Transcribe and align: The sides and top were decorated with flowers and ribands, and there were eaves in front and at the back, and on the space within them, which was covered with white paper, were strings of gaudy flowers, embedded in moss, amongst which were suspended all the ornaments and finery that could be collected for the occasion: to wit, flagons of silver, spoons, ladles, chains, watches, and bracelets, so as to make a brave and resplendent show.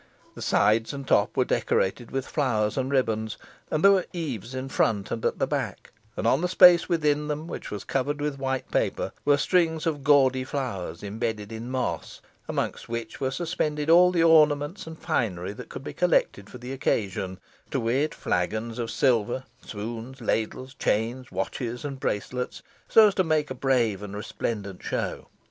The 0.33 0.41
sides 0.41 0.93
and 0.93 1.07
top 1.07 1.37
were 1.37 1.45
decorated 1.45 2.09
with 2.09 2.25
flowers 2.27 2.75
and 2.75 2.89
ribands, 2.91 3.37
and 3.69 3.83
there 3.83 3.91
were 3.91 4.07
eaves 4.13 4.55
in 4.55 4.67
front 4.67 5.11
and 5.11 5.23
at 5.23 5.37
the 5.37 5.45
back, 5.45 5.91
and 6.17 6.25
on 6.25 6.41
the 6.41 6.47
space 6.47 6.89
within 6.89 7.27
them, 7.27 7.45
which 7.45 7.69
was 7.69 7.83
covered 7.83 8.19
with 8.19 8.39
white 8.39 8.71
paper, 8.71 9.11
were 9.25 9.37
strings 9.37 9.85
of 9.85 10.03
gaudy 10.03 10.43
flowers, 10.43 11.03
embedded 11.03 11.51
in 11.51 11.69
moss, 11.69 12.19
amongst 12.47 12.89
which 12.89 13.21
were 13.21 13.29
suspended 13.29 13.91
all 13.91 14.11
the 14.11 14.23
ornaments 14.23 14.87
and 14.87 14.97
finery 14.97 15.53
that 15.53 15.69
could 15.69 15.83
be 15.83 15.93
collected 15.93 16.49
for 16.49 16.57
the 16.57 16.73
occasion: 16.73 17.37
to 17.69 17.79
wit, 17.79 18.15
flagons 18.15 18.79
of 18.79 18.89
silver, 18.89 19.43
spoons, 19.63 20.19
ladles, 20.19 20.73
chains, 20.73 21.31
watches, 21.31 21.85
and 21.85 21.99
bracelets, 21.99 22.63
so 22.89 23.07
as 23.09 23.13
to 23.13 23.23
make 23.23 23.51
a 23.51 23.53
brave 23.53 24.01
and 24.01 24.15
resplendent 24.15 24.81
show. 24.81 25.27